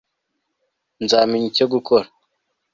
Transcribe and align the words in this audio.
nzamenya 1.03 1.45
icyo 1.51 1.65
gukora 1.73 2.07